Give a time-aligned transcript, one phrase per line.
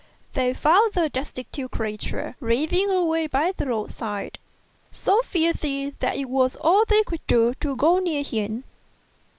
[0.33, 4.39] They found the destitute creature raving away by the road side,
[4.89, 8.63] so filthy that it was all they could do to go near him.